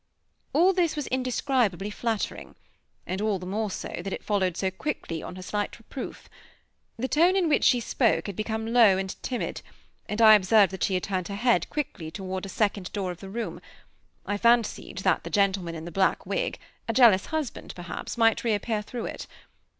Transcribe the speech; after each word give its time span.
All 0.51 0.73
this 0.73 0.95
was 0.95 1.05
indescribably 1.09 1.91
flattering, 1.91 2.55
and 3.05 3.21
all 3.21 3.37
the 3.37 3.45
more 3.45 3.69
so 3.69 3.89
that 4.03 4.11
it 4.11 4.23
followed 4.23 4.57
so 4.57 4.71
quickly 4.71 5.21
on 5.21 5.35
her 5.35 5.43
slight 5.43 5.77
reproof. 5.77 6.27
The 6.97 7.07
tone 7.07 7.35
in 7.35 7.47
which 7.47 7.63
she 7.63 7.79
spoke 7.79 8.25
had 8.25 8.35
become 8.35 8.73
low 8.73 8.97
and 8.97 9.15
timid, 9.21 9.61
and 10.09 10.19
I 10.19 10.33
observed 10.33 10.71
that 10.73 10.83
she 10.85 10.99
turned 10.99 11.27
her 11.27 11.35
head 11.35 11.69
quickly 11.69 12.09
towards 12.09 12.47
a 12.47 12.49
second 12.49 12.91
door 12.93 13.11
of 13.11 13.19
the 13.19 13.29
room; 13.29 13.61
I 14.25 14.37
fancied 14.39 14.97
that 15.03 15.23
the 15.23 15.29
gentleman 15.29 15.75
in 15.75 15.85
the 15.85 15.91
black 15.91 16.25
wig, 16.25 16.57
a 16.87 16.93
jealous 16.93 17.27
husband 17.27 17.71
perhaps, 17.75 18.17
might 18.17 18.43
reappear 18.43 18.81
through 18.81 19.05
it. 19.05 19.27